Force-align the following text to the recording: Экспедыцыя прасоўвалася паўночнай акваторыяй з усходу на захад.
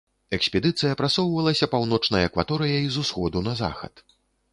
Экспедыцыя 0.35 0.93
прасоўвалася 1.01 1.69
паўночнай 1.73 2.23
акваторыяй 2.31 2.89
з 2.95 3.05
усходу 3.05 3.45
на 3.49 3.53
захад. 3.61 3.93